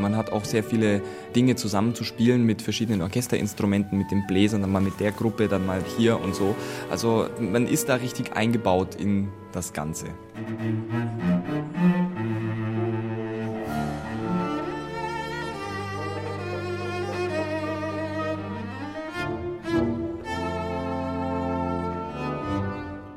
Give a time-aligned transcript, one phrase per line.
[0.00, 1.02] Man hat auch sehr viele
[1.36, 5.82] Dinge zusammenzuspielen mit verschiedenen Orchesterinstrumenten, mit den Bläsern, dann mal mit der Gruppe, dann mal
[5.96, 6.56] hier und so.
[6.90, 10.06] Also man ist da richtig eingebaut in das Ganze.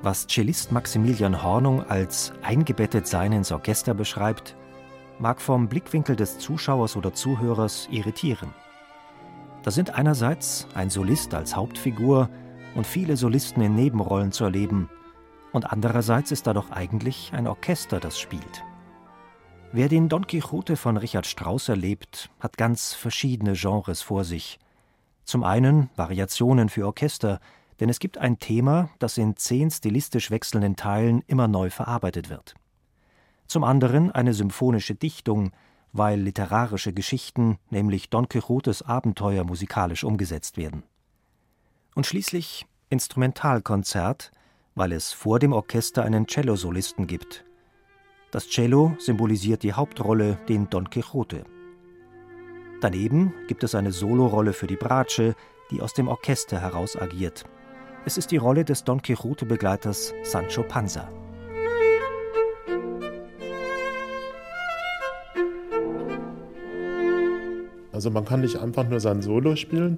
[0.02, 4.54] Was Cellist Maximilian Hornung als eingebettet sein ins Orchester beschreibt,
[5.20, 8.54] mag vom Blickwinkel des Zuschauers oder Zuhörers irritieren.
[9.64, 12.30] Da sind einerseits ein Solist als Hauptfigur
[12.76, 14.90] und viele Solisten in Nebenrollen zu erleben,
[15.54, 18.64] und andererseits ist da doch eigentlich ein Orchester, das spielt.
[19.72, 24.60] Wer den Don Quixote von Richard Strauss erlebt, hat ganz verschiedene Genres vor sich.
[25.26, 27.40] Zum einen Variationen für Orchester,
[27.80, 32.56] denn es gibt ein Thema, das in zehn stilistisch wechselnden Teilen immer neu verarbeitet wird
[33.48, 35.52] zum anderen eine symphonische Dichtung,
[35.92, 40.84] weil literarische Geschichten, nämlich Don Quixotes Abenteuer, musikalisch umgesetzt werden.
[41.96, 44.32] Und schließlich Instrumentalkonzert,
[44.76, 47.46] weil es vor dem Orchester einen Cellosolisten gibt.
[48.32, 51.44] Das Cello symbolisiert die Hauptrolle, den Don Quixote.
[52.82, 55.36] Daneben gibt es eine Solorolle für die Bratsche,
[55.70, 57.46] die aus dem Orchester heraus agiert.
[58.06, 61.10] Es ist die Rolle des Don Quixote-Begleiters Sancho Panza.
[68.04, 69.98] Also man kann nicht einfach nur sein Solo spielen,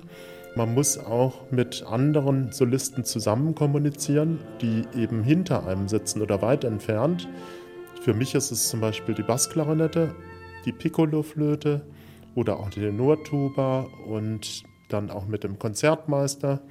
[0.55, 6.65] man muss auch mit anderen Solisten zusammen kommunizieren, die eben hinter einem sitzen oder weit
[6.65, 7.27] entfernt.
[8.01, 10.13] Für mich ist es zum Beispiel die Bassklarinette,
[10.65, 11.81] die Piccolo-Flöte
[12.35, 16.61] oder auch die Tenortuba und dann auch mit dem Konzertmeister,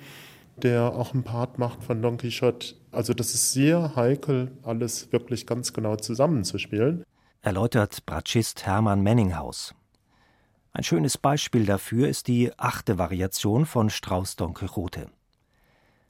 [0.56, 2.76] der auch einen Part macht von Don Quixote.
[2.92, 7.02] Also das ist sehr heikel, alles wirklich ganz genau zusammenzuspielen.
[7.42, 9.74] Erläutert Bratschist Hermann Menninghaus.
[10.76, 15.06] Ein schönes Beispiel dafür ist die achte Variation von Strauß Don Quixote.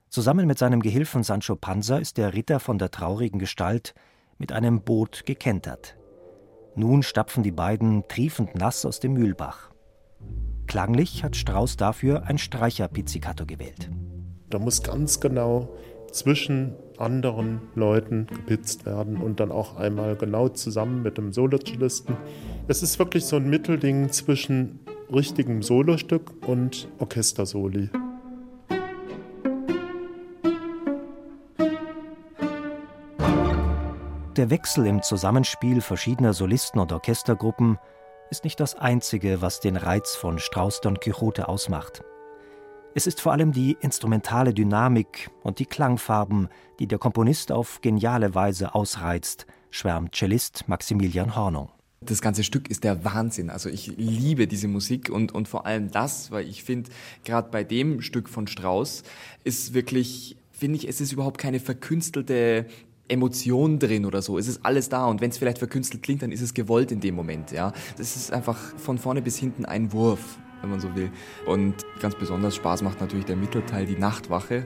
[0.09, 3.95] Zusammen mit seinem Gehilfen Sancho Panza ist der Ritter von der traurigen Gestalt
[4.39, 5.99] mit einem Boot gekentert.
[6.77, 9.71] Nun stapfen die beiden triefend nass aus dem Mühlbach.
[10.67, 13.91] Klanglich hat Strauß dafür ein Streicherpizzicato gewählt.
[14.49, 15.77] Da muss ganz genau
[16.11, 22.17] zwischen anderen Leuten gepitzt werden und dann auch einmal genau zusammen mit dem Solocellisten.
[22.67, 24.81] Es ist wirklich so ein Mittelding zwischen
[25.13, 27.91] richtigem Solostück und Orchestersoli.
[34.37, 37.79] Der Wechsel im Zusammenspiel verschiedener Solisten und Orchestergruppen
[38.31, 42.03] ist nicht das Einzige, was den Reiz von Strauß Don Quixote ausmacht.
[42.95, 46.49] Es ist vor allem die instrumentale Dynamik und die Klangfarben,
[46.79, 51.74] die der Komponist auf geniale Weise ausreizt, schwärmt Cellist Maximilian Hornung.
[52.07, 53.51] Das ganze Stück ist der Wahnsinn.
[53.51, 56.91] Also ich liebe diese Musik und, und vor allem das, weil ich finde,
[57.25, 59.03] gerade bei dem Stück von Strauss
[59.45, 62.67] ist wirklich, finde ich, es ist überhaupt keine verkünstelte
[63.09, 64.39] Emotion drin oder so.
[64.39, 67.01] Es ist alles da und wenn es vielleicht verkünstelt klingt, dann ist es gewollt in
[67.01, 67.53] dem Moment.
[67.53, 71.11] Ja, das ist einfach von vorne bis hinten ein Wurf wenn man so will.
[71.45, 74.65] Und ganz besonders Spaß macht natürlich der Mittelteil, die Nachtwache.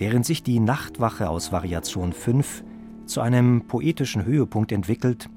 [0.00, 2.64] Während sich die Nachtwache aus Variation 5
[3.04, 5.28] zu einem poetischen Höhepunkt entwickelt,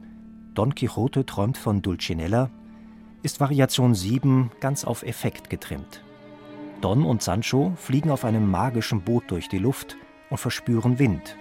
[0.54, 2.50] Don Quixote träumt von Dulcinella,
[3.24, 6.02] ist Variation 7 ganz auf Effekt getrimmt.
[6.80, 9.98] Don und Sancho fliegen auf einem magischen Boot durch die Luft
[10.30, 11.36] und verspüren Wind,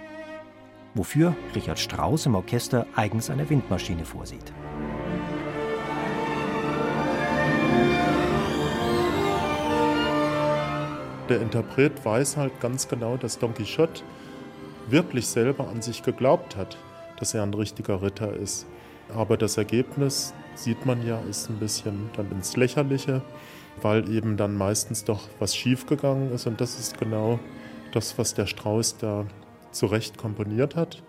[0.94, 4.52] wofür Richard Strauss im Orchester eigens eine Windmaschine vorsieht.
[11.32, 14.02] Der Interpret weiß halt ganz genau, dass Don Quixote
[14.90, 16.76] wirklich selber an sich geglaubt hat,
[17.18, 18.66] dass er ein richtiger Ritter ist.
[19.14, 23.22] Aber das Ergebnis, sieht man ja, ist ein bisschen dann ins Lächerliche
[23.80, 26.46] weil eben dann meistens doch was schiefgegangen ist.
[26.46, 27.38] Und das ist genau
[27.92, 29.24] das, was der Strauß da
[29.70, 31.02] zurecht komponiert hat.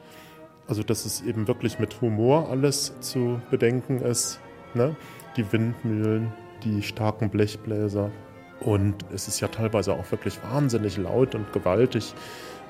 [0.68, 4.40] Also, dass es eben wirklich mit Humor alles zu bedenken ist.
[4.74, 4.96] Ne?
[5.36, 6.32] Die Windmühlen,
[6.64, 8.12] die starken Blechbläser,
[8.60, 12.14] Und es ist ja teilweise auch wirklich wahnsinnig laut und gewaltig,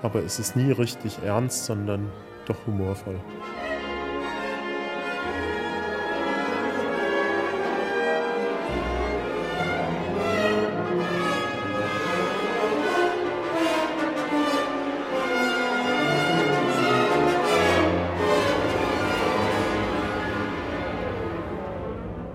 [0.02, 2.10] aber es ist nie richtig ernst, sondern
[2.46, 3.20] doch humorvoll.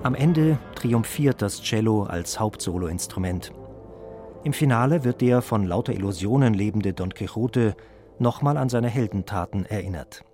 [0.05, 3.53] Am Ende triumphiert das Cello als Hauptsoloinstrument.
[4.45, 7.75] Im Finale wird der von lauter Illusionen lebende Don Quixote
[8.21, 10.25] nochmal an seine Heldentaten erinnert.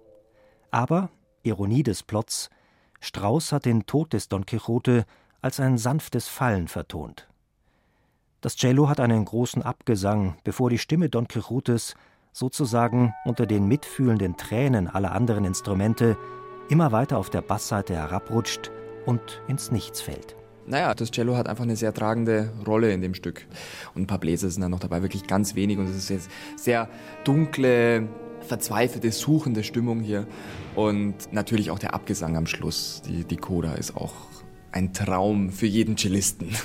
[0.71, 1.09] Aber,
[1.45, 2.51] Ironie des Plots,
[3.01, 5.07] Strauss hat den Tod des Don Quixote
[5.41, 7.27] als ein sanftes Fallen vertont.
[8.43, 11.95] Das Cello hat einen großen Abgesang, bevor die Stimme Don Quixotes
[12.35, 16.19] sozusagen unter den mitfühlenden Tränen aller anderen Instrumente
[16.69, 18.71] immer weiter auf der Bassseite herabrutscht
[19.06, 20.37] und ins Nichts fällt.
[20.67, 23.47] Naja, das Cello hat einfach eine sehr tragende Rolle in dem Stück.
[23.95, 25.79] Und ein paar Bläser sind dann noch dabei, wirklich ganz wenig.
[25.79, 26.89] Und es ist jetzt sehr
[27.25, 28.09] dunkle,
[28.41, 30.27] verzweifelte, suchende Stimmung hier.
[30.75, 33.03] Und natürlich auch der Abgesang am Schluss.
[33.06, 34.15] Die, die Coda ist auch
[34.73, 36.49] ein Traum für jeden Cellisten.